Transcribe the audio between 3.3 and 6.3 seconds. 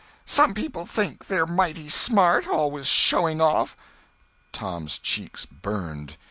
off!" Tom's cheeks burned.